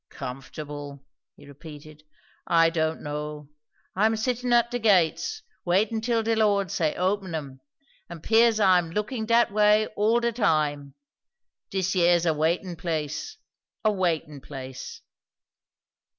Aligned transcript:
'"Comfortable" 0.09 1.05
he 1.37 1.45
repeated. 1.45 2.01
"I 2.47 2.71
don' 2.71 3.03
know. 3.03 3.49
I'm 3.95 4.15
sittin' 4.15 4.51
at 4.51 4.71
de 4.71 4.79
gates, 4.79 5.43
waitin' 5.63 6.01
till 6.01 6.23
de 6.23 6.33
Lord 6.35 6.71
say 6.71 6.95
open 6.95 7.35
'em; 7.35 7.59
and 8.09 8.23
'pears 8.23 8.59
I'm 8.59 8.89
lookin' 8.89 9.27
dat 9.27 9.51
way 9.51 9.85
all 9.95 10.19
de 10.19 10.31
time. 10.31 10.95
Dis 11.69 11.93
yer's 11.93 12.25
a 12.25 12.33
waitin' 12.33 12.75
place. 12.77 13.37
A 13.85 13.91
waitin' 13.91 14.41
place." 14.41 15.01